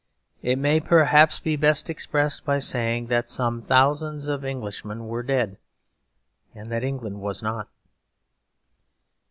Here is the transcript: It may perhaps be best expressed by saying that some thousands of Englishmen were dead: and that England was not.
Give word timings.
It 0.41 0.57
may 0.57 0.79
perhaps 0.79 1.39
be 1.39 1.55
best 1.55 1.87
expressed 1.87 2.43
by 2.43 2.57
saying 2.57 3.05
that 3.05 3.29
some 3.29 3.61
thousands 3.61 4.27
of 4.27 4.43
Englishmen 4.43 5.05
were 5.05 5.21
dead: 5.21 5.59
and 6.55 6.71
that 6.71 6.83
England 6.83 7.21
was 7.21 7.43
not. 7.43 7.69